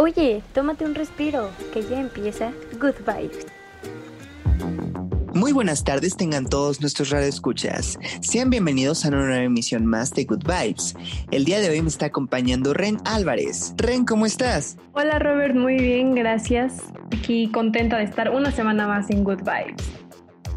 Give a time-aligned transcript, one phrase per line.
[0.00, 3.46] Oye, tómate un respiro, que ya empieza Good Vibes.
[5.34, 7.98] Muy buenas tardes tengan todos nuestros radioescuchas.
[8.22, 10.96] Sean bienvenidos a una nueva emisión más de Good Vibes.
[11.30, 13.74] El día de hoy me está acompañando Ren Álvarez.
[13.76, 14.78] Ren, ¿cómo estás?
[14.94, 16.78] Hola Robert, muy bien, gracias.
[17.14, 20.09] Aquí contenta de estar una semana más en Good Vibes.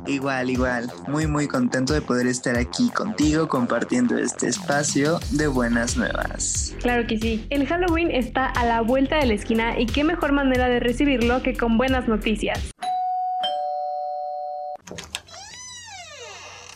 [0.05, 0.91] Igual, igual.
[1.07, 6.75] Muy, muy contento de poder estar aquí contigo compartiendo este espacio de buenas nuevas.
[6.81, 7.45] Claro que sí.
[7.49, 11.41] El Halloween está a la vuelta de la esquina y qué mejor manera de recibirlo
[11.41, 12.59] que con buenas noticias.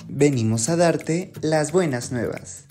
[0.07, 2.65] Venimos a darte las buenas nuevas.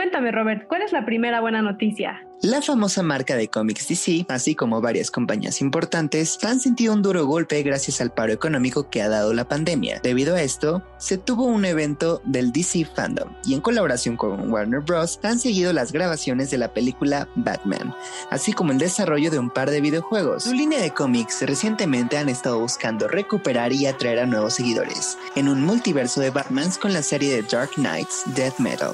[0.00, 2.26] Cuéntame, Robert, ¿cuál es la primera buena noticia?
[2.40, 7.26] La famosa marca de cómics DC, así como varias compañías importantes, han sentido un duro
[7.26, 10.00] golpe gracias al paro económico que ha dado la pandemia.
[10.02, 14.80] Debido a esto, se tuvo un evento del DC Fandom y en colaboración con Warner
[14.80, 15.20] Bros.
[15.22, 17.94] han seguido las grabaciones de la película Batman,
[18.30, 20.44] así como el desarrollo de un par de videojuegos.
[20.44, 25.46] Su línea de cómics recientemente han estado buscando recuperar y atraer a nuevos seguidores en
[25.46, 28.92] un multiverso de Batmans con la serie de Dark Knights Death Metal.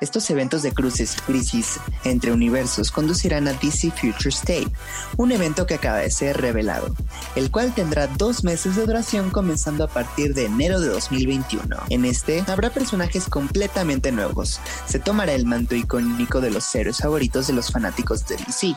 [0.00, 4.70] Estos eventos de cruces crisis entre universos conducirán a DC Future State,
[5.16, 6.94] un evento que acaba de ser revelado,
[7.34, 11.76] el cual tendrá dos meses de duración comenzando a partir de enero de 2021.
[11.90, 14.60] En este habrá personajes completamente nuevos.
[14.86, 18.76] Se tomará el manto icónico de los héroes favoritos de los fanáticos de DC,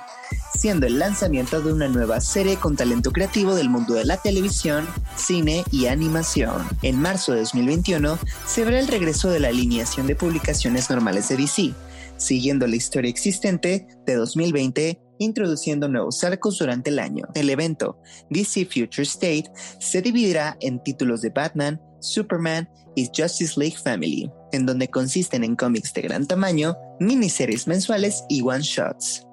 [0.58, 4.88] siendo el lanzamiento de una nueva serie con talento creativo del mundo de la televisión,
[5.16, 6.68] cine y animación.
[6.82, 11.38] En marzo de 2021 se verá el regreso de la alineación de publicaciones normales de
[11.38, 11.74] DC,
[12.18, 17.26] siguiendo la historia existente de 2020 introduciendo nuevos arcos durante el año.
[17.36, 19.46] El evento DC Future State
[19.80, 25.56] se dividirá en títulos de Batman, Superman y Justice League Family, en donde consisten en
[25.56, 29.28] cómics de gran tamaño, miniseries mensuales y one-shots.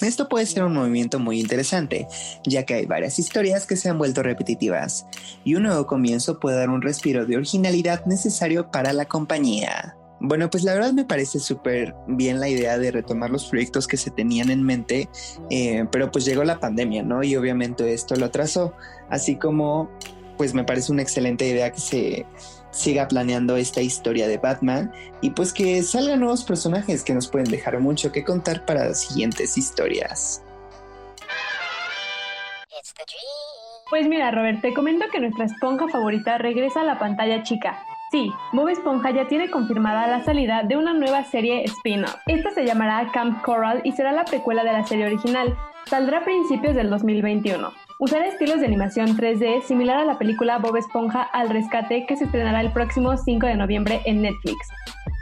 [0.00, 2.06] Esto puede ser un movimiento muy interesante,
[2.44, 5.06] ya que hay varias historias que se han vuelto repetitivas,
[5.44, 9.96] y un nuevo comienzo puede dar un respiro de originalidad necesario para la compañía.
[10.20, 13.96] Bueno, pues la verdad me parece súper bien la idea de retomar los proyectos que
[13.96, 15.08] se tenían en mente,
[15.48, 17.22] eh, pero pues llegó la pandemia, ¿no?
[17.22, 18.74] Y obviamente esto lo atrasó,
[19.10, 19.88] así como
[20.36, 22.26] pues me parece una excelente idea que se
[22.70, 27.50] siga planeando esta historia de Batman y pues que salgan nuevos personajes que nos pueden
[27.50, 30.42] dejar mucho que contar para las siguientes historias.
[33.90, 37.82] Pues mira, Robert, te comento que nuestra esponja favorita regresa a la pantalla chica.
[38.10, 42.16] Sí, Bob Esponja ya tiene confirmada la salida de una nueva serie spin-off.
[42.26, 45.56] Esta se llamará Camp Coral y será la precuela de la serie original.
[45.86, 47.87] Saldrá a principios del 2021.
[48.00, 52.26] Usará estilos de animación 3D similar a la película Bob Esponja al rescate que se
[52.26, 54.56] estrenará el próximo 5 de noviembre en Netflix.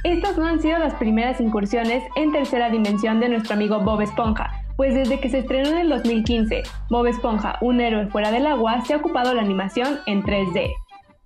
[0.04, 4.62] Estas no han sido las primeras incursiones en tercera dimensión de nuestro amigo Bob Esponja,
[4.76, 8.82] pues desde que se estrenó en el 2015, Bob Esponja, un héroe fuera del agua,
[8.84, 10.68] se ha ocupado la animación en 3D.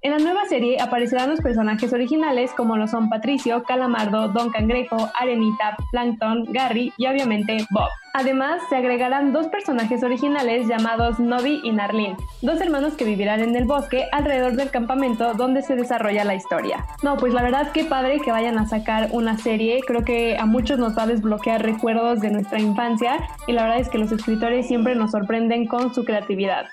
[0.03, 5.11] En la nueva serie aparecerán los personajes originales como lo son Patricio, Calamardo, Don Cangrejo,
[5.21, 7.91] Arenita, Plankton, Gary y obviamente Bob.
[8.15, 13.55] Además, se agregarán dos personajes originales llamados Novi y Narlin, dos hermanos que vivirán en
[13.55, 16.87] el bosque alrededor del campamento donde se desarrolla la historia.
[17.03, 20.47] No, pues la verdad que padre que vayan a sacar una serie, creo que a
[20.47, 24.11] muchos nos va a desbloquear recuerdos de nuestra infancia y la verdad es que los
[24.11, 26.65] escritores siempre nos sorprenden con su creatividad.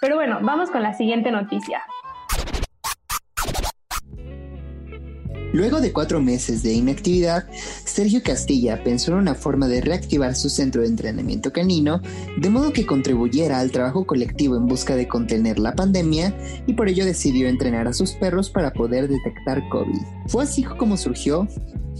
[0.00, 1.82] Pero bueno, vamos con la siguiente noticia.
[5.54, 7.46] Luego de cuatro meses de inactividad,
[7.84, 12.02] Sergio Castilla pensó en una forma de reactivar su centro de entrenamiento canino,
[12.36, 16.88] de modo que contribuyera al trabajo colectivo en busca de contener la pandemia y por
[16.88, 20.00] ello decidió entrenar a sus perros para poder detectar COVID.
[20.26, 21.46] Fue así como surgió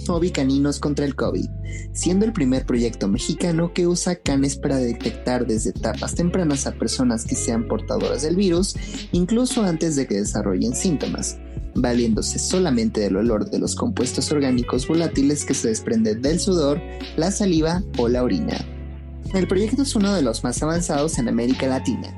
[0.09, 1.49] Hobby Caninos contra el COVID,
[1.93, 7.25] siendo el primer proyecto mexicano que usa canes para detectar desde etapas tempranas a personas
[7.25, 8.75] que sean portadoras del virus,
[9.13, 11.39] incluso antes de que desarrollen síntomas
[11.75, 16.81] valiéndose solamente del olor de los compuestos orgánicos volátiles que se desprenden del sudor,
[17.17, 18.65] la saliva o la orina.
[19.35, 22.15] El proyecto es uno de los más avanzados en América Latina,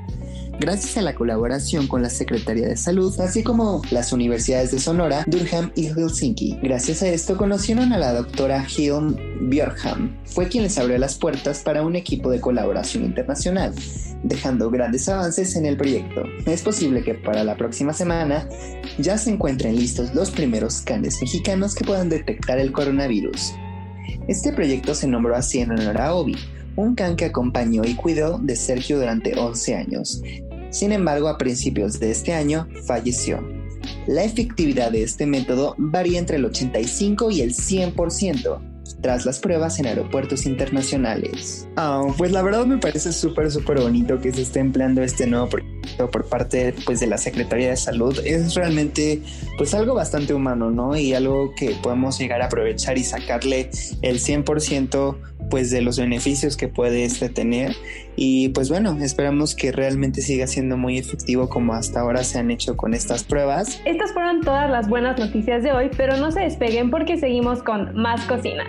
[0.59, 5.23] gracias a la colaboración con la Secretaría de Salud, así como las universidades de Sonora,
[5.27, 6.59] Durham y Helsinki.
[6.61, 9.15] Gracias a esto conocieron a la doctora Hilm
[9.49, 10.17] Björkham.
[10.25, 13.73] Fue quien les abrió las puertas para un equipo de colaboración internacional,
[14.23, 16.23] dejando grandes avances en el proyecto.
[16.45, 18.47] Es posible que para la próxima semana
[18.97, 23.53] ya se encuentren listos los primeros canes mexicanos que puedan detectar el coronavirus.
[24.27, 26.35] Este proyecto se nombró así en honor a Obi,
[26.75, 30.21] un can que acompañó y cuidó de Sergio durante 11 años.
[30.77, 33.43] Sin embargo, a principios de este año falleció.
[34.05, 38.59] La efectividad de este método varía entre el 85 y el 100%,
[39.01, 41.67] tras las pruebas en aeropuertos internacionales.
[41.77, 45.49] Ah, pues la verdad me parece súper, súper bonito que se esté empleando este nuevo
[45.49, 48.15] proyecto por parte pues, de la Secretaría de Salud.
[48.23, 49.23] Es realmente
[49.57, 50.95] pues algo bastante humano, ¿no?
[50.95, 53.71] Y algo que podemos llegar a aprovechar y sacarle
[54.03, 55.17] el 100%
[55.49, 57.75] pues de los beneficios que puede este tener
[58.15, 62.51] y pues bueno, esperamos que realmente siga siendo muy efectivo como hasta ahora se han
[62.51, 63.81] hecho con estas pruebas.
[63.85, 67.95] Estas fueron todas las buenas noticias de hoy, pero no se despeguen porque seguimos con
[67.95, 68.65] más cocina.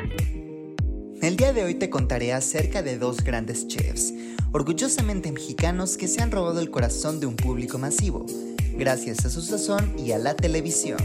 [1.20, 4.14] El día de hoy te contaré acerca de dos grandes chefs,
[4.52, 8.24] orgullosamente mexicanos que se han robado el corazón de un público masivo,
[8.76, 10.98] gracias a su sazón y a la televisión.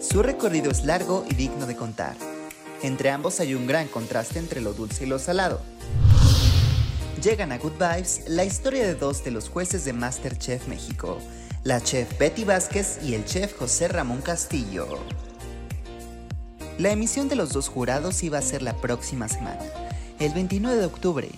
[0.00, 2.29] Su recorrido es largo y digno de contar.
[2.82, 5.60] Entre ambos hay un gran contraste entre lo dulce y lo salado.
[7.22, 11.18] Llegan a Good Vibes la historia de dos de los jueces de Masterchef México,
[11.62, 14.86] la chef Betty Vázquez y el chef José Ramón Castillo.
[16.78, 19.60] La emisión de los dos jurados iba a ser la próxima semana,
[20.18, 21.28] el 29 de octubre,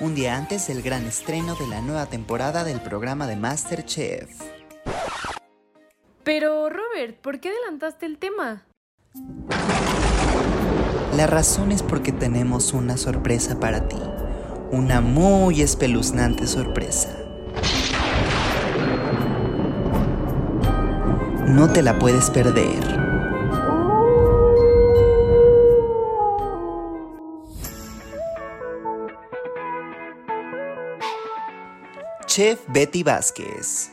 [0.00, 4.28] un día antes del gran estreno de la nueva temporada del programa de Masterchef.
[6.22, 8.66] Pero Robert, ¿por qué adelantaste el tema?
[11.20, 13.98] La razón es porque tenemos una sorpresa para ti,
[14.70, 17.14] una muy espeluznante sorpresa.
[21.46, 22.82] No te la puedes perder.
[32.24, 33.90] Chef Betty Vázquez.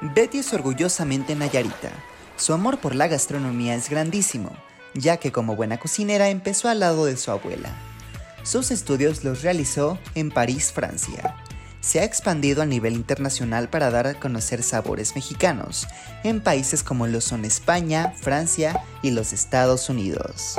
[0.00, 1.92] Betty es orgullosamente nayarita.
[2.34, 4.50] Su amor por la gastronomía es grandísimo
[4.96, 7.70] ya que como buena cocinera empezó al lado de su abuela.
[8.42, 11.36] Sus estudios los realizó en París, Francia.
[11.80, 15.86] Se ha expandido a nivel internacional para dar a conocer sabores mexicanos,
[16.24, 20.56] en países como lo son España, Francia y los Estados Unidos.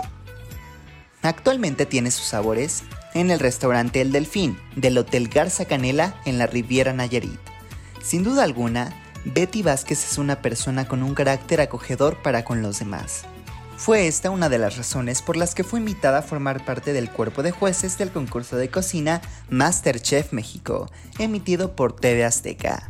[1.21, 2.83] Actualmente tiene sus sabores
[3.13, 7.39] en el restaurante El Delfín del Hotel Garza Canela en la Riviera Nayarit.
[8.01, 8.93] Sin duda alguna,
[9.25, 13.25] Betty Vázquez es una persona con un carácter acogedor para con los demás.
[13.77, 17.11] Fue esta una de las razones por las que fue invitada a formar parte del
[17.11, 20.89] cuerpo de jueces del concurso de cocina Masterchef México,
[21.19, 22.89] emitido por TV Azteca.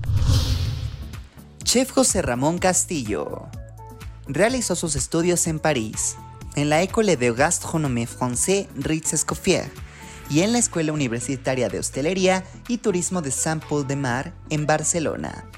[1.63, 3.47] Chef José Ramón Castillo
[4.27, 6.15] realizó sus estudios en París,
[6.55, 9.69] en la École de Gastronomie Française Ritz Escoffier
[10.29, 15.49] y en la Escuela Universitaria de Hostelería y Turismo de Saint-Paul-de-Mar en Barcelona.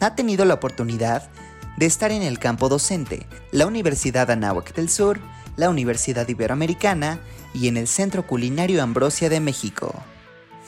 [0.00, 1.28] Ha tenido la oportunidad
[1.76, 5.20] de estar en el campo docente, la Universidad Anáhuac del Sur,
[5.56, 7.20] la Universidad Iberoamericana
[7.54, 9.94] y en el Centro Culinario Ambrosia de México.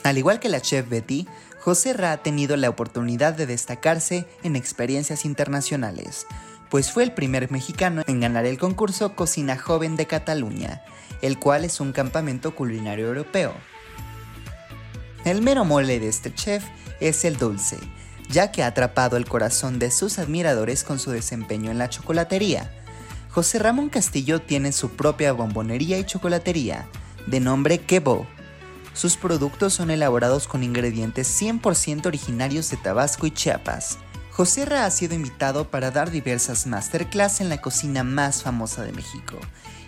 [0.04, 1.26] Al igual que la chef Betty,
[1.60, 6.26] José Ra ha tenido la oportunidad de destacarse en experiencias internacionales,
[6.70, 10.82] pues fue el primer mexicano en ganar el concurso Cocina Joven de Cataluña,
[11.22, 13.52] el cual es un campamento culinario europeo.
[15.24, 16.64] El mero mole de este chef
[17.00, 17.78] es el dulce,
[18.28, 22.70] ya que ha atrapado el corazón de sus admiradores con su desempeño en la chocolatería.
[23.30, 26.86] José Ramón Castillo tiene su propia bombonería y chocolatería,
[27.26, 28.26] de nombre Quebo.
[28.94, 33.98] Sus productos son elaborados con ingredientes 100% originarios de Tabasco y Chiapas.
[34.32, 38.92] José Ra ha sido invitado para dar diversas masterclass en la cocina más famosa de
[38.92, 39.36] México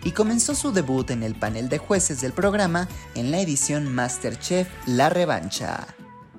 [0.02, 4.68] y comenzó su debut en el panel de jueces del programa en la edición Masterchef
[4.86, 5.86] La Revancha.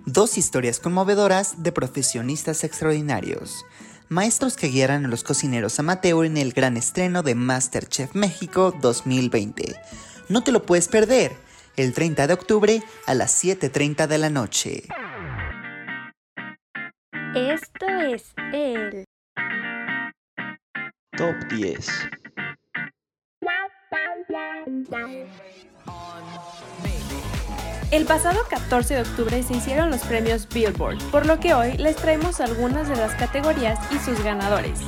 [0.05, 3.65] Dos historias conmovedoras de profesionistas extraordinarios.
[4.10, 9.75] Maestros que guiaran a los cocineros amateur en el gran estreno de Masterchef México 2020.
[10.27, 11.34] No te lo puedes perder,
[11.77, 14.84] el 30 de octubre a las 7.30 de la noche.
[17.36, 19.05] Esto es el
[21.15, 21.88] Top 10.
[27.91, 31.98] El pasado 14 de octubre se hicieron los premios Billboard, por lo que hoy les
[31.98, 34.79] traemos algunas de las categorías y sus ganadores.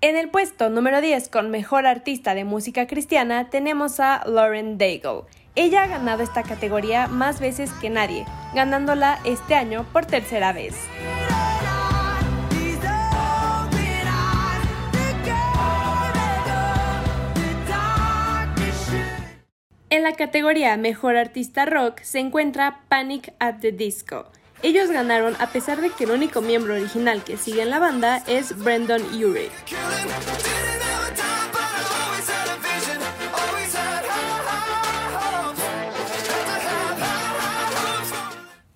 [0.00, 5.22] En el puesto número 10 con Mejor Artista de Música Cristiana tenemos a Lauren Daigle.
[5.56, 10.76] Ella ha ganado esta categoría más veces que nadie, ganándola este año por tercera vez.
[19.92, 24.24] En la categoría Mejor Artista Rock se encuentra Panic at the Disco.
[24.62, 28.22] Ellos ganaron a pesar de que el único miembro original que sigue en la banda
[28.26, 29.50] es Brandon Urie.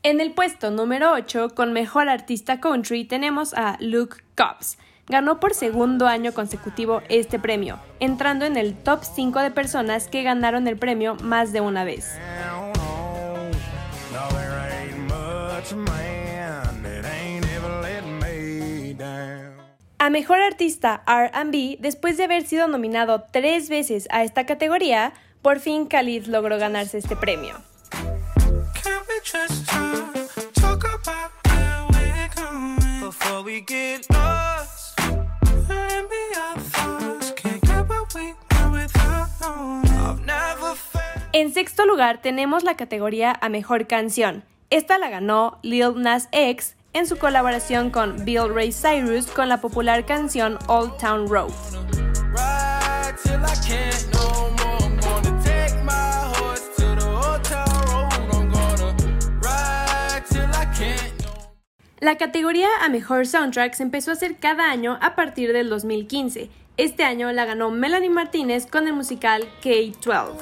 [0.02, 4.76] En el puesto número 8 con Mejor Artista Country tenemos a Luke Cobbs.
[5.08, 10.22] Ganó por segundo año consecutivo este premio, entrando en el top 5 de personas que
[10.22, 12.18] ganaron el premio más de una vez.
[19.98, 25.58] A Mejor Artista RB, después de haber sido nominado tres veces a esta categoría, por
[25.58, 27.56] fin Khalid logró ganarse este premio.
[41.46, 44.42] En sexto lugar tenemos la categoría a Mejor Canción.
[44.68, 49.60] Esta la ganó Lil Nas X en su colaboración con Bill Ray Cyrus con la
[49.60, 51.52] popular canción Old Town Road.
[62.00, 66.50] La categoría a mejor soundtrack se empezó a hacer cada año a partir del 2015.
[66.78, 70.32] Este año la ganó Melanie Martínez con el musical K-12.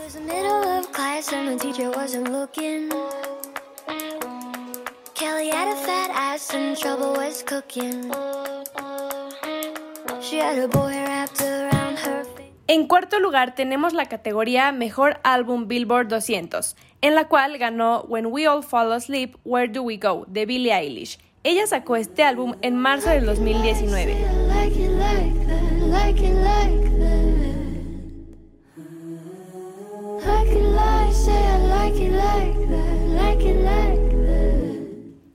[12.66, 18.26] En cuarto lugar tenemos la categoría Mejor Álbum Billboard 200, en la cual ganó When
[18.26, 21.20] We All Fall Asleep, Where Do We Go, de Billie Eilish.
[21.44, 24.43] Ella sacó este álbum en marzo del 2019.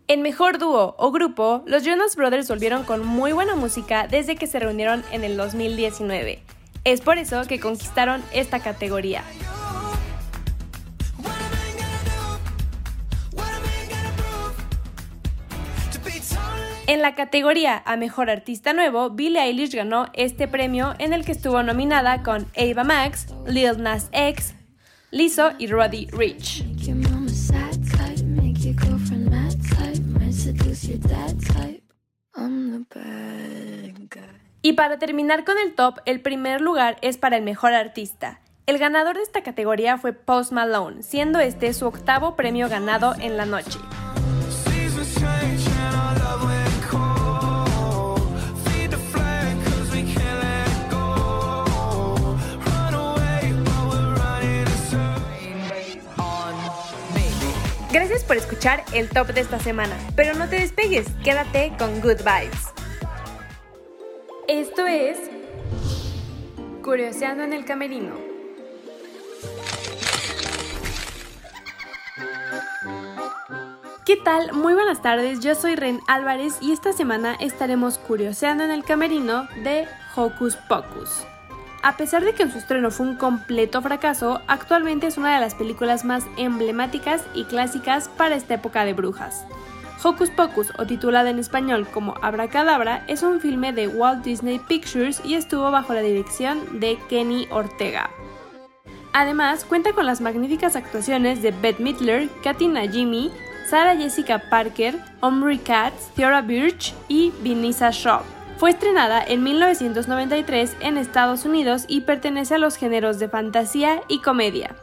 [0.08, 4.48] En mejor dúo o grupo, los Jonas Brothers volvieron con muy buena música desde que
[4.48, 6.40] se reunieron en el 2019.
[6.84, 9.24] Es por eso que conquistaron esta categoría.
[16.90, 21.34] En la categoría a Mejor Artista Nuevo, Billie Eilish ganó este premio en el que
[21.34, 24.56] estuvo nominada con Ava Max, Lil Nas X,
[25.12, 26.66] Lizzo y Roddy Rich.
[34.64, 38.42] Y para terminar con el top, el primer lugar es para el mejor artista.
[38.66, 43.38] El ganador de esta categoría fue Post Malone, siendo este su octavo premio ganado en
[43.38, 43.78] la noche.
[57.92, 62.20] Gracias por escuchar el top de esta semana, pero no te despegues, quédate con Good
[62.20, 62.68] Vibes.
[64.48, 65.18] Esto es
[66.84, 68.14] Curioseando en el Camerino.
[74.06, 74.54] ¿Qué tal?
[74.54, 79.48] Muy buenas tardes, yo soy Ren Álvarez y esta semana estaremos curioseando en el camerino
[79.64, 81.26] de Hocus Pocus.
[81.82, 85.40] A pesar de que en su estreno fue un completo fracaso, actualmente es una de
[85.40, 89.46] las películas más emblemáticas y clásicas para esta época de brujas.
[90.04, 95.22] Hocus Pocus, o titulada en español como Abracadabra, es un filme de Walt Disney Pictures
[95.24, 98.10] y estuvo bajo la dirección de Kenny Ortega.
[99.14, 103.32] Además, cuenta con las magníficas actuaciones de Bette Midler, Katina Jimmy,
[103.70, 108.39] Sarah Jessica Parker, Omri Katz, Theora Birch y Vinisa Shaw.
[108.60, 114.20] Fue estrenada en 1993 en Estados Unidos y pertenece a los géneros de fantasía y
[114.20, 114.76] comedia.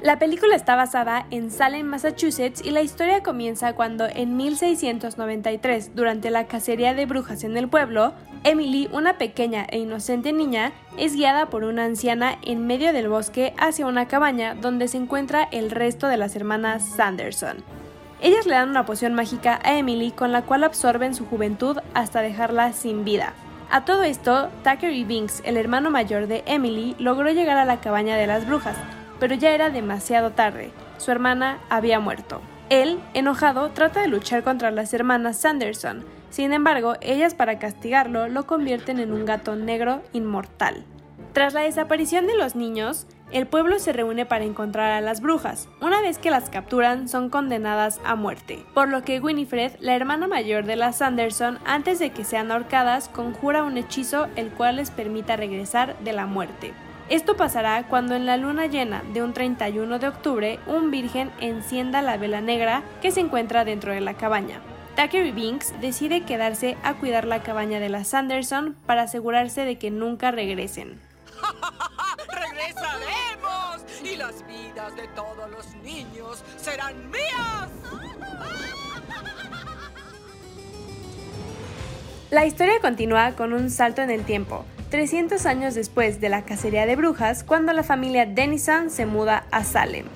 [0.00, 6.30] La película está basada en Salem, Massachusetts y la historia comienza cuando en 1693, durante
[6.30, 11.50] la cacería de brujas en el pueblo, Emily, una pequeña e inocente niña, es guiada
[11.50, 16.06] por una anciana en medio del bosque hacia una cabaña donde se encuentra el resto
[16.06, 17.64] de las hermanas Sanderson.
[18.22, 22.22] Ellas le dan una poción mágica a Emily con la cual absorben su juventud hasta
[22.22, 23.34] dejarla sin vida.
[23.68, 27.80] A todo esto, Tucker y Binks, el hermano mayor de Emily, logró llegar a la
[27.80, 28.76] cabaña de las brujas,
[29.18, 30.70] pero ya era demasiado tarde.
[30.98, 32.40] Su hermana había muerto.
[32.70, 36.04] Él, enojado, trata de luchar contra las hermanas Sanderson.
[36.30, 40.84] Sin embargo, ellas para castigarlo lo convierten en un gato negro inmortal.
[41.32, 45.68] Tras la desaparición de los niños, el pueblo se reúne para encontrar a las brujas.
[45.80, 50.26] Una vez que las capturan, son condenadas a muerte, por lo que Winifred, la hermana
[50.26, 54.90] mayor de las Sanderson, antes de que sean ahorcadas, conjura un hechizo el cual les
[54.90, 56.72] permita regresar de la muerte.
[57.08, 62.00] Esto pasará cuando en la luna llena de un 31 de octubre un virgen encienda
[62.00, 64.60] la vela negra que se encuentra dentro de la cabaña.
[64.96, 69.90] Tucker Binks decide quedarse a cuidar la cabaña de las Sanderson para asegurarse de que
[69.90, 71.00] nunca regresen.
[72.32, 73.82] ¡Regresaremos!
[74.02, 77.68] Y las vidas de todos los niños serán mías.
[82.30, 86.86] La historia continúa con un salto en el tiempo, 300 años después de la cacería
[86.86, 90.06] de brujas, cuando la familia Denison se muda a Salem.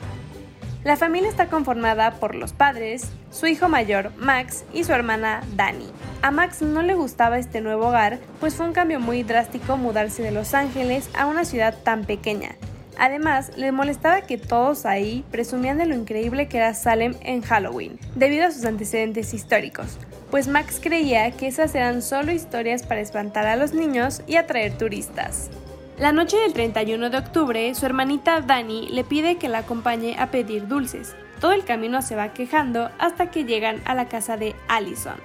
[0.86, 5.90] La familia está conformada por los padres, su hijo mayor Max y su hermana Dani.
[6.22, 10.22] A Max no le gustaba este nuevo hogar, pues fue un cambio muy drástico mudarse
[10.22, 12.54] de Los Ángeles a una ciudad tan pequeña.
[12.96, 17.98] Además, le molestaba que todos ahí presumían de lo increíble que era Salem en Halloween,
[18.14, 19.98] debido a sus antecedentes históricos,
[20.30, 24.78] pues Max creía que esas eran solo historias para espantar a los niños y atraer
[24.78, 25.50] turistas.
[25.98, 30.30] La noche del 31 de octubre, su hermanita Dani le pide que la acompañe a
[30.30, 31.16] pedir dulces.
[31.40, 35.16] Todo el camino se va quejando hasta que llegan a la casa de Allison,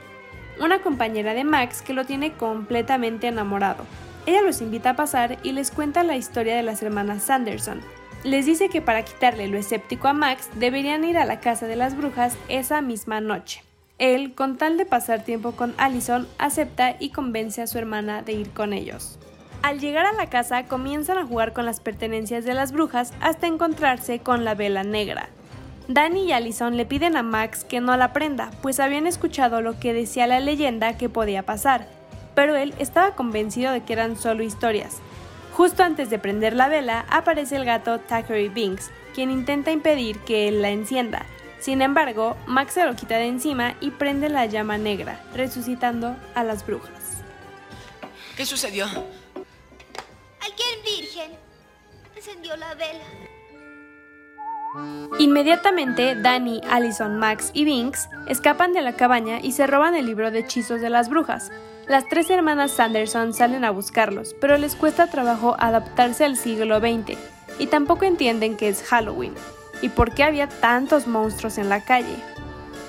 [0.62, 3.84] una compañera de Max que lo tiene completamente enamorado.
[4.26, 7.82] Ella los invita a pasar y les cuenta la historia de las hermanas Sanderson.
[8.24, 11.76] Les dice que para quitarle lo escéptico a Max deberían ir a la casa de
[11.76, 13.62] las brujas esa misma noche.
[13.98, 18.32] Él, con tal de pasar tiempo con Allison, acepta y convence a su hermana de
[18.32, 19.20] ir con ellos.
[19.62, 23.48] Al llegar a la casa comienzan a jugar con las pertenencias de las brujas hasta
[23.48, 25.30] encontrarse con la vela negra.
[25.88, 29.80] Danny y Allison le piden a Max que no la prenda, pues habían escuchado lo
[29.80, 31.88] que decía la leyenda que podía pasar,
[32.34, 34.98] pero él estaba convencido de que eran solo historias.
[35.54, 40.48] Justo antes de prender la vela aparece el gato Thackeray Binks, quien intenta impedir que
[40.48, 41.26] él la encienda,
[41.62, 46.44] sin embargo, Max se lo quita de encima y prende la llama negra, resucitando a
[46.44, 47.22] las brujas.
[48.36, 48.88] ¿Qué sucedió?
[52.22, 53.04] Encendió la vela.
[55.20, 60.30] Inmediatamente, Danny, Allison, Max y Binks escapan de la cabaña y se roban el libro
[60.30, 61.52] de hechizos de las brujas.
[61.88, 67.18] Las tres hermanas Sanderson salen a buscarlos, pero les cuesta trabajo adaptarse al siglo XX
[67.58, 69.34] y tampoco entienden que es Halloween
[69.82, 72.16] y por qué había tantos monstruos en la calle.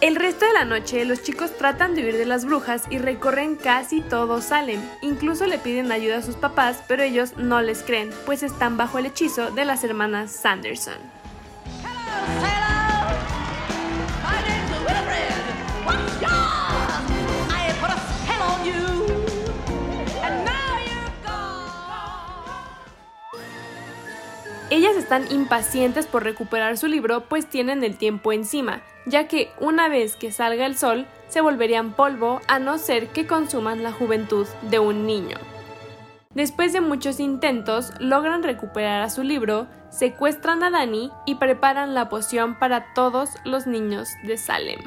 [0.03, 3.55] El resto de la noche los chicos tratan de huir de las brujas y recorren
[3.55, 4.81] casi todo Salem.
[5.01, 8.99] Incluso le piden ayuda a sus papás, pero ellos no les creen, pues están bajo
[8.99, 10.97] el hechizo de las hermanas Sanderson.
[24.69, 29.89] Ellas están impacientes por recuperar su libro pues tienen el tiempo encima, ya que una
[29.89, 34.47] vez que salga el sol se volverían polvo a no ser que consuman la juventud
[34.71, 35.37] de un niño.
[36.35, 42.09] Después de muchos intentos, logran recuperar a su libro, secuestran a Dani y preparan la
[42.09, 44.81] poción para todos los niños de Salem.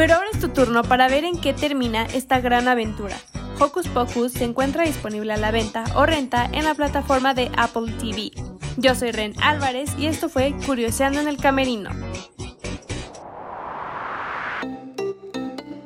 [0.00, 3.20] Pero ahora es tu turno para ver en qué termina esta gran aventura.
[3.58, 7.92] Hocus Pocus se encuentra disponible a la venta o renta en la plataforma de Apple
[7.98, 8.30] TV.
[8.78, 11.90] Yo soy Ren Álvarez y esto fue Curioseando en el Camerino.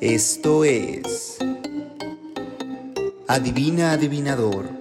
[0.01, 1.39] Esto es...
[3.27, 4.74] Adivina adivinador.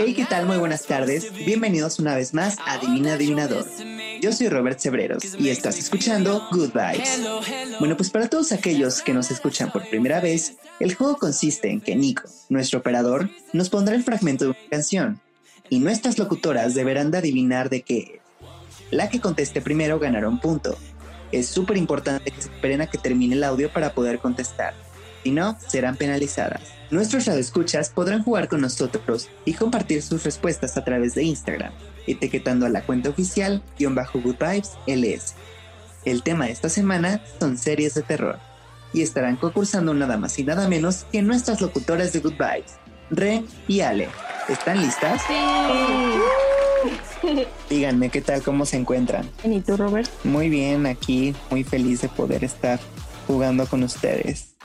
[0.00, 0.46] Hey, ¿qué tal?
[0.46, 1.32] Muy buenas tardes.
[1.44, 3.66] Bienvenidos una vez más a Adivina Adivinador.
[4.20, 7.20] Yo soy Robert Cebreros y estás escuchando Good Vibes.
[7.80, 11.80] Bueno, pues para todos aquellos que nos escuchan por primera vez, el juego consiste en
[11.80, 15.20] que Nico, nuestro operador, nos pondrá el fragmento de una canción
[15.68, 18.20] y nuestras locutoras deberán de adivinar de qué.
[18.92, 20.78] La que conteste primero ganará un punto.
[21.32, 24.74] Es súper importante que se esperen a que termine el audio para poder contestar.
[25.28, 26.62] Si no, serán penalizadas.
[26.90, 31.70] Nuestros radioescuchas podrán jugar con nosotros y compartir sus respuestas a través de Instagram,
[32.06, 35.34] etiquetando a la cuenta oficial bajo Good Vibes LS.
[36.06, 38.38] El tema de esta semana son series de terror
[38.94, 42.78] y estarán concursando nada más y nada menos que nuestras locutoras de Good Vibes,
[43.10, 44.08] Re y Ale.
[44.48, 45.20] ¿Están listas?
[45.28, 45.34] Sí.
[47.68, 49.28] Díganme qué tal, cómo se encuentran.
[49.44, 50.08] ¿Y tú, Robert?
[50.24, 52.80] Muy bien, aquí, muy feliz de poder estar
[53.26, 54.57] jugando con ustedes.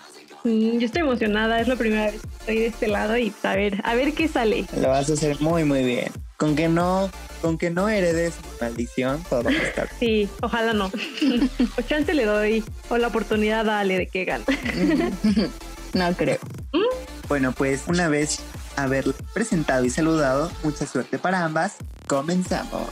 [0.44, 3.82] Yo estoy emocionada, es la primera vez que estoy de este lado y a ver,
[3.86, 4.66] a ver qué sale.
[4.76, 6.12] Lo vas a hacer muy muy bien.
[6.36, 7.10] Con que no,
[7.42, 9.90] con que no heredes maldición, todo va a estar.
[10.00, 10.92] Sí, ojalá no.
[11.78, 14.44] o chance le doy o la oportunidad a Ale de que gane.
[15.94, 16.40] no creo.
[16.74, 17.28] ¿Mm?
[17.30, 18.40] Bueno, pues una vez
[18.76, 21.78] haber presentado y saludado, mucha suerte para ambas.
[22.08, 22.90] Comenzamos.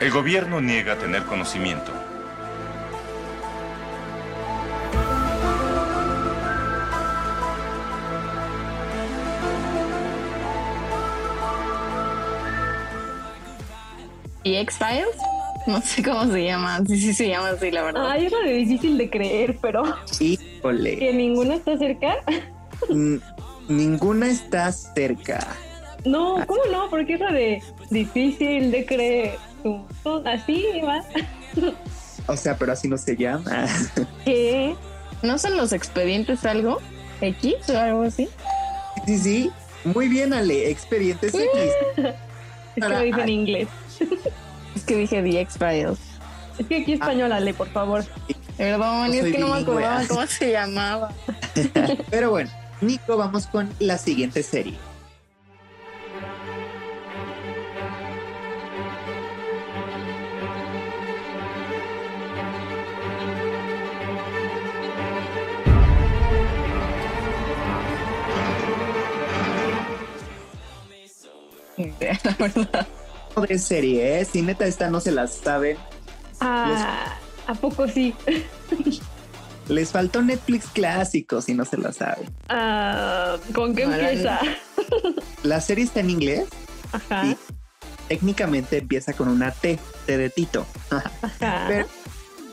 [0.00, 1.92] El gobierno niega tener conocimiento.
[14.46, 15.08] ¿Y X-Files?
[15.66, 16.80] No sé cómo se llama.
[16.86, 18.10] Sí, sí, se llama así, la verdad.
[18.12, 19.82] Ay, es lo de difícil de creer, pero
[20.20, 20.98] Híjole.
[20.98, 22.18] que ninguno está cerca.
[23.68, 25.44] Ninguna está cerca.
[26.04, 26.88] No, ¿cómo no?
[26.88, 29.38] Porque es lo de difícil de creer.
[29.64, 31.02] Tú, tú, Así va.
[32.28, 33.66] O sea, pero así no se llama.
[34.24, 34.76] ¿Qué?
[35.22, 36.78] ¿No son los expedientes algo?
[37.20, 38.28] ¿X o algo así?
[39.06, 39.50] Sí, sí.
[39.84, 40.70] Muy bien, Ale.
[40.70, 41.50] Expedientes X.
[42.76, 43.68] Es que lo dije en inglés.
[44.74, 45.98] Es que dije The X-Files.
[46.58, 48.04] Es que aquí español, Ale, por favor.
[48.56, 51.12] Perdón, No es que no me acordaba cómo se llamaba.
[52.10, 54.74] Pero bueno, Nico, vamos con la siguiente serie.
[72.24, 72.86] La verdad.
[73.36, 74.24] De serie, ¿eh?
[74.24, 75.76] Si neta esta no se la saben.
[76.40, 78.14] Ah, ¿A poco sí?
[79.68, 82.30] Les faltó Netflix clásico si no se la saben.
[82.48, 84.40] Ah, ¿Con qué empieza?
[85.42, 86.48] La serie está en inglés.
[86.92, 87.36] Ajá.
[88.08, 90.66] Técnicamente empieza con una T, T de Tito.
[90.90, 91.64] ajá.
[91.68, 91.86] Pero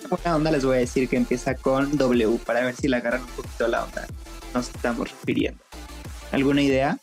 [0.10, 3.22] buena onda les voy a decir que empieza con W para ver si le agarran
[3.22, 4.06] un poquito la onda.
[4.54, 5.64] Nos estamos refiriendo.
[6.32, 6.98] ¿Alguna idea?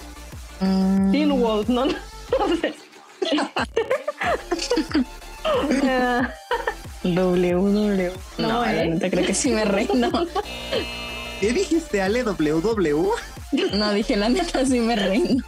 [0.59, 1.87] Teen Wolf, ¿no?
[1.87, 1.95] No
[2.61, 2.75] sé.
[5.85, 6.30] Ah,
[7.02, 7.52] W.
[8.38, 8.88] No, No, la ¿eh?
[8.88, 10.11] neta creo que sí me rindo.
[11.40, 12.24] ¿Qué dijiste, Ale?
[12.24, 13.11] ¿WW?
[13.72, 15.44] No, dije la neta sí me rindo.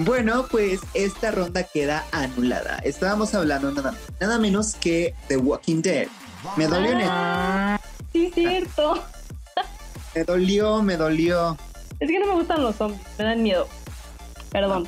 [0.00, 2.78] Bueno, pues esta ronda queda anulada.
[2.84, 6.08] Estábamos hablando nada, nada menos que The Walking Dead.
[6.56, 7.80] Me dolió, en el- Ah,
[8.12, 9.02] sí, cierto.
[10.14, 11.56] me dolió, me dolió.
[12.00, 13.66] Es que no me gustan los zombies, me dan miedo.
[14.50, 14.86] Perdón.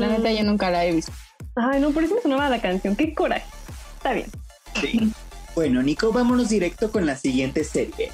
[0.00, 1.12] La neta yo nunca la he visto.
[1.56, 2.96] Ay, no, por eso me sonaba la canción.
[2.96, 3.46] Qué coraje.
[3.96, 4.26] Está bien.
[4.80, 5.12] Sí.
[5.54, 8.10] Bueno, Nico, vámonos directo con la siguiente serie.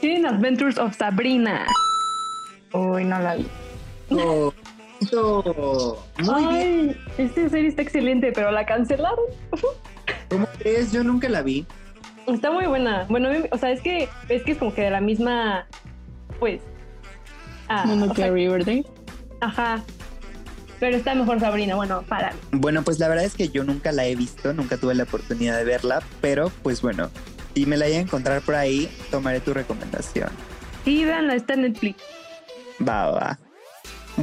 [0.00, 1.66] Teen Adventures of Sabrina.
[2.72, 3.46] Uy, no la vi.
[4.10, 4.52] Oh,
[5.00, 6.96] muy bien.
[6.96, 9.24] Ay, esta serie está excelente, pero la cancelaron.
[10.30, 10.92] ¿Cómo crees?
[10.92, 11.66] Yo nunca la vi.
[12.26, 13.06] Está muy buena.
[13.08, 15.66] Bueno, o sea, es que es que es como que de la misma,
[16.38, 16.60] pues.
[17.68, 18.84] ah, Mundo o que sea, Riverdale.
[19.40, 19.82] ajá.
[20.80, 21.74] Pero está mejor Sabrina.
[21.74, 22.32] Bueno, para.
[22.52, 25.56] Bueno, pues la verdad es que yo nunca la he visto, nunca tuve la oportunidad
[25.56, 27.10] de verla, pero pues bueno,
[27.54, 30.28] si me la llegan a encontrar por ahí, tomaré tu recomendación.
[30.84, 32.00] Sí, véanla, está en Netflix.
[32.86, 33.38] Va, va, va.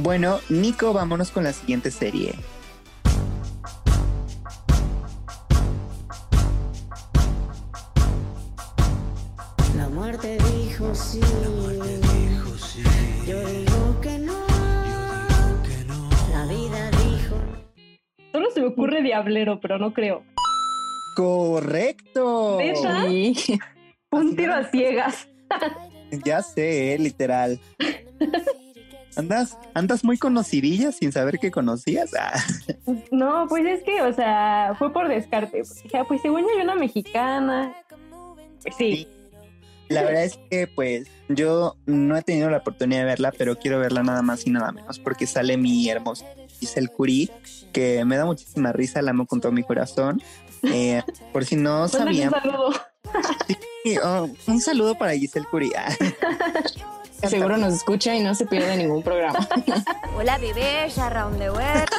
[0.02, 2.34] Bueno, Nico, vámonos con la siguiente serie.
[9.74, 11.20] La muerte dijo sí.
[13.26, 14.46] Yo digo que no.
[16.30, 17.36] La vida dijo
[18.32, 20.22] Solo se me ocurre Diablero, pero no creo.
[21.16, 22.58] Correcto.
[22.58, 23.06] ¿Neta?
[23.08, 23.58] Sí.
[24.10, 25.26] Un tiro a ciegas.
[26.24, 27.58] Ya sé, eh, literal.
[29.16, 32.10] Andas, andas muy conocidilla sin saber que conocías.
[32.18, 32.38] Ah,
[33.10, 35.62] No, pues es que, o sea, fue por descarte.
[35.82, 37.74] Dije, ah, pues según yo hay una mexicana.
[38.62, 39.08] Pues sí.
[39.88, 43.78] La verdad es que pues yo no he tenido la oportunidad de verla, pero quiero
[43.78, 46.24] verla nada más y nada menos porque sale mi hermoso
[46.58, 47.30] Giselle Curie,
[47.72, 50.20] que me da muchísima risa, la amo con todo mi corazón.
[50.64, 51.02] Eh,
[51.32, 52.72] por si no sabían, un saludo.
[53.84, 55.70] sí, oh, un saludo para Giselle Curie.
[57.22, 59.46] Seguro nos escucha y no se pierde ningún programa.
[60.16, 61.90] Hola bebé, ya round the world.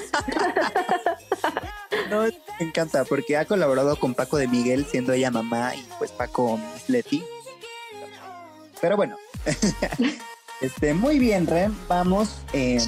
[2.10, 6.12] no, me encanta porque ha colaborado con Paco de Miguel, siendo ella mamá y pues
[6.12, 7.24] Paco Miss Leti.
[8.80, 9.18] Pero bueno,
[10.62, 12.80] este, muy bien, Ren, vamos eh,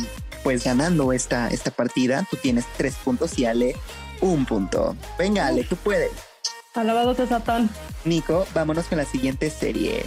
[0.43, 2.25] pues ganando esta, esta partida.
[2.29, 3.75] Tú tienes tres puntos y Ale
[4.21, 4.95] un punto.
[5.17, 6.11] Venga, Ale, tú puedes.
[6.75, 7.69] Alabado sea Satán.
[8.05, 10.05] Nico, vámonos con la siguiente serie.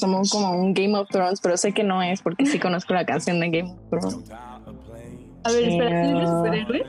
[0.00, 2.94] Como somos como un Game of Thrones, pero sé que no es porque sí conozco
[2.94, 4.30] la canción de Game of Thrones.
[5.44, 6.86] A ver, espera, ¿sí de?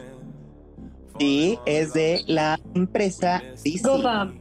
[1.19, 3.87] Sí, es de la empresa DC.
[3.87, 4.39] Gotham.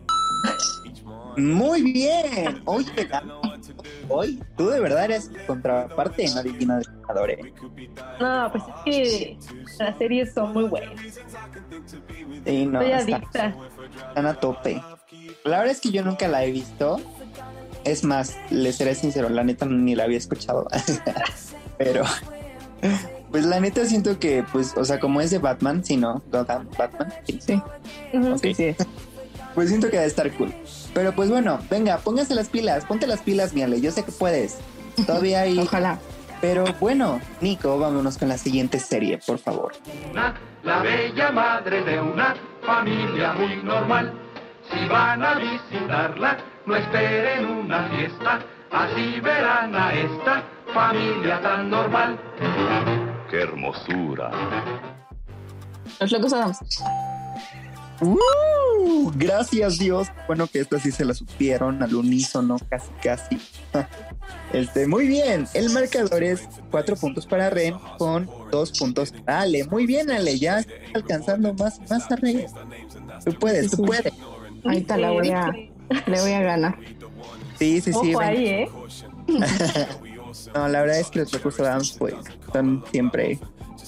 [1.37, 2.63] Muy bien.
[2.65, 2.87] Oye,
[4.09, 7.53] hoy tú de verdad eres contraparte en Adivina Adivinador, ¿eh?
[8.21, 9.39] No, pues es que
[9.79, 10.95] las series son muy buenas.
[12.47, 13.55] Sí, no, está- adicta.
[14.09, 14.81] están a tope.
[15.45, 17.01] La verdad es que yo nunca la he visto.
[17.85, 20.67] Es más, le seré sincero, la neta ni la había escuchado.
[21.79, 22.05] Pero,
[23.31, 26.23] pues la neta siento que, pues, o sea, como es de Batman, sí, ¿no?
[26.31, 27.39] Gotham, Batman, sí.
[27.41, 27.63] Sí,
[28.41, 28.77] sí, sí.
[29.55, 30.53] Pues siento que debe estar cool.
[30.95, 34.59] Pero pues bueno, venga, póngase las pilas, ponte las pilas, Miale, yo sé que puedes.
[35.07, 35.59] Todavía hay.
[35.59, 35.99] Ojalá.
[36.41, 39.73] Pero bueno, Nico, vámonos con la siguiente serie, por favor.
[40.63, 42.35] la bella madre de una
[42.67, 44.13] familia muy normal.
[44.71, 52.19] Si van a visitarla, no esperen una fiesta, así verán a esta familia tan normal.
[53.31, 54.31] ¡Qué hermosura!
[56.01, 56.59] Los locos Adams.
[58.01, 59.13] ¡Uh!
[59.17, 60.09] Gracias Dios.
[60.27, 63.39] Bueno que esta sí se la supieron al unísono, casi casi.
[64.55, 65.47] Este, muy bien.
[65.53, 69.65] El marcador es cuatro puntos para Ren con dos puntos para Ale.
[69.65, 72.47] Muy bien, Ale, ya alcanzando más, más a Ren.
[73.25, 74.13] Tú puedes, tú puedes.
[74.65, 75.53] Ahorita la voy a,
[76.07, 76.79] le voy a ganar.
[77.59, 78.15] Sí, sí, sí.
[78.15, 78.71] Ojo ahí, ¿eh?
[80.55, 82.15] No, la verdad es que los Locos Adams pues
[82.53, 83.39] son siempre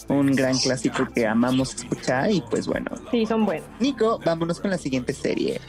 [0.08, 2.90] un gran clásico que amamos escuchar y pues bueno.
[3.10, 3.68] Sí, son buenos.
[3.80, 5.60] Nico, vámonos con la siguiente serie.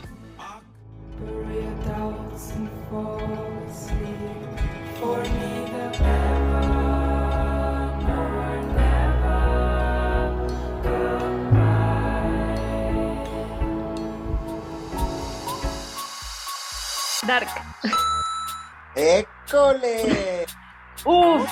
[17.28, 17.50] Dark.
[18.96, 20.46] ¡École!
[21.06, 21.48] Uf,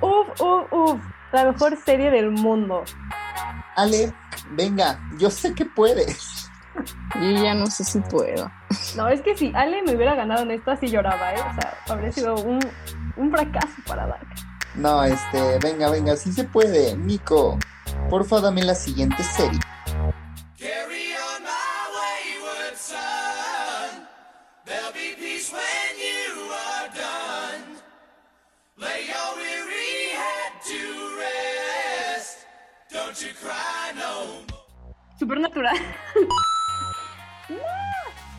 [0.00, 1.00] uf, uf, uf.
[1.32, 2.84] La mejor serie del mundo.
[3.74, 4.12] Ale,
[4.50, 6.48] venga, yo sé que puedes.
[7.14, 8.50] Yo ya no sé si puedo.
[8.96, 11.40] No, es que si Ale me hubiera ganado en esta, sí lloraba, ¿eh?
[11.40, 12.60] O sea, habría sido un,
[13.16, 14.28] un fracaso para Dark.
[14.74, 16.94] No, este, venga, venga, sí se puede.
[16.96, 17.58] Nico,
[18.10, 19.58] porfa, dame la siguiente serie.
[35.18, 35.76] Supernatural.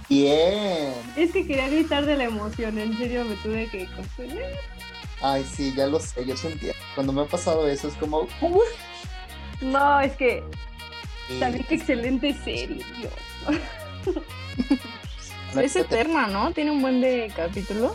[0.09, 0.93] Bien.
[1.15, 4.55] Es que quería gritar de la emoción, en serio me tuve que contener.
[5.21, 6.77] Ay, sí, ya lo sé, yo entiendo.
[6.95, 8.27] Cuando me ha pasado eso es como...
[9.61, 10.43] No, es que
[11.29, 13.13] Y- también qué excelente serie, Dios.
[15.61, 16.51] Es eterna, ¿no?
[16.51, 17.93] Tiene un buen de capítulos.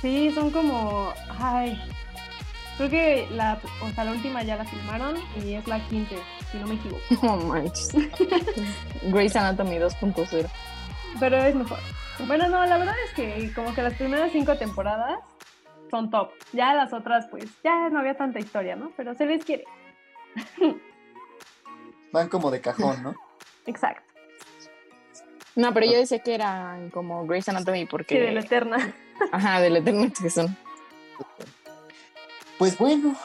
[0.00, 1.12] Sí, son como.
[1.40, 1.80] Ay.
[2.76, 6.16] Creo que la, o sea, la última ya la filmaron y es la quinta,
[6.50, 7.02] si no me equivoco.
[7.22, 7.92] No manches.
[9.02, 10.48] Grey's Anatomy 2.0.
[11.20, 11.78] Pero es mejor.
[12.26, 15.18] Bueno, no, la verdad es que como que las primeras cinco temporadas
[15.90, 16.30] son top.
[16.52, 18.92] Ya las otras, pues, ya no había tanta historia, ¿no?
[18.96, 19.64] Pero se les quiere.
[22.12, 23.14] Van como de cajón, ¿no?
[23.66, 24.02] Exacto.
[25.56, 28.16] No, pero yo decía que eran como Grey's Anatomy porque.
[28.16, 28.94] Sí, de la eterna.
[29.30, 30.56] Ajá, del Eterno que son.
[32.58, 33.16] Pues bueno,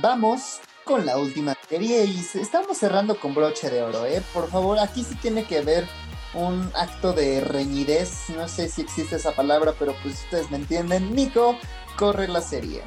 [0.00, 4.22] vamos con la última serie y estamos cerrando con broche de oro, ¿eh?
[4.32, 5.86] Por favor, aquí sí tiene que haber
[6.32, 11.14] un acto de reñidez, no sé si existe esa palabra, pero pues ustedes me entienden.
[11.14, 11.58] Nico,
[11.98, 12.82] corre la serie.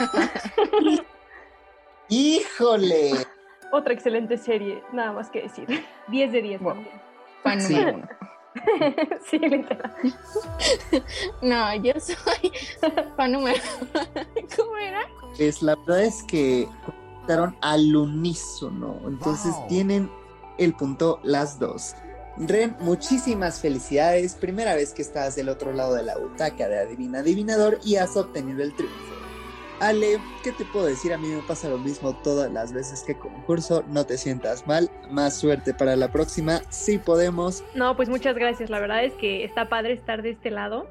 [2.08, 3.12] ¡Híjole!
[3.72, 5.66] Otra excelente serie, nada más que decir.
[6.08, 6.74] 10 de 10 Wow.
[6.74, 6.90] también.
[7.44, 7.74] Fan Sí.
[7.74, 8.08] número uno.
[9.30, 9.94] sí, literal.
[11.42, 12.52] No, yo soy
[13.16, 13.60] fan número.
[14.56, 15.02] ¿Cómo era?
[15.36, 20.10] Pues la verdad es que conectaron al unísono, entonces tienen
[20.58, 21.94] el punto las dos.
[22.38, 24.34] Ren, muchísimas felicidades.
[24.34, 28.16] Primera vez que estás del otro lado de la butaca de Adivina Adivinador y has
[28.16, 29.14] obtenido el triunfo.
[29.80, 31.12] Ale, ¿qué te puedo decir?
[31.12, 33.82] A mí me pasa lo mismo todas las veces que concurso.
[33.88, 34.90] No te sientas mal.
[35.10, 36.60] Más suerte para la próxima.
[36.68, 37.64] Si podemos.
[37.74, 38.68] No, pues muchas gracias.
[38.68, 40.86] La verdad es que está padre estar de este lado.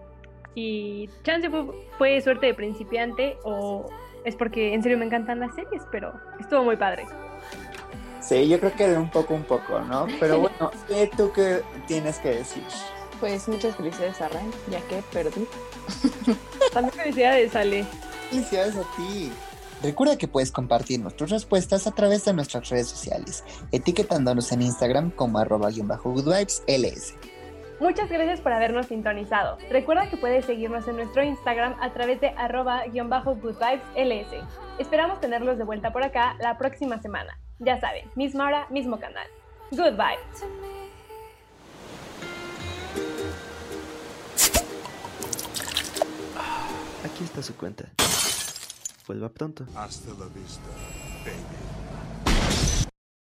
[0.56, 1.65] Y chance fue,
[1.99, 3.86] fue suerte de principiante o
[4.25, 7.06] es porque en serio me encantan las series, pero estuvo muy padre.
[8.21, 10.08] Sí, yo creo que de un poco, un poco, ¿no?
[10.19, 12.63] Pero bueno, ¿qué tú qué tienes que decir?
[13.19, 15.47] Pues muchas felicidades a Ren, ya que perdí.
[16.73, 17.86] También felicidades, Ale.
[18.30, 19.32] Felicidades a ti.
[19.82, 25.10] Recuerda que puedes compartir nuestras respuestas a través de nuestras redes sociales, etiquetándonos en Instagram
[25.12, 27.15] como arroba goodvibesls.
[27.80, 29.58] Muchas gracias por habernos sintonizado.
[29.70, 34.46] Recuerda que puedes seguirnos en nuestro Instagram a través de arroba goodvibesls.
[34.78, 37.39] Esperamos tenerlos de vuelta por acá la próxima semana.
[37.60, 39.28] Ya saben, misma hora, mismo canal.
[39.72, 40.20] Goodbye.
[47.06, 47.86] Aquí está su cuenta.
[49.10, 49.65] Vuelva pronto.
[49.74, 50.69] Hasta la vista,
[51.26, 51.79] baby.